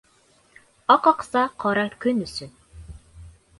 Аҡ 0.95 1.09
акса 1.11 1.45
ҡара 1.65 1.85
көн 2.07 2.25
өсөн. 2.29 2.55